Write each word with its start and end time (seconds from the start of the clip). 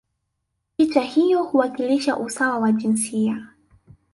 picha 0.77 1.01
hiyo 1.01 1.43
huwakilisha 1.43 2.17
usawa 2.17 2.59
wa 2.59 2.71
jinsia 2.71 3.47